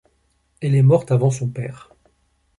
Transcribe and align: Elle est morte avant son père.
Elle 0.63 0.73
est 0.73 0.81
morte 0.81 1.11
avant 1.11 1.29
son 1.29 1.47
père. 1.47 1.91